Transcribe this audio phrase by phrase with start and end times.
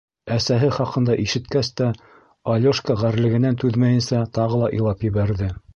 [0.35, 1.91] Әсәһе хаҡында ишеткәс тә,
[2.55, 5.57] Алёшка ғәрлегенән түҙмәйенсә тағы ла илап ебәрҙе.